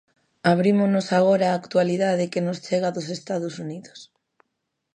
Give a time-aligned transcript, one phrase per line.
[0.53, 3.99] Abrímonos agora á actualidade que nos chega dos Estados Unidos.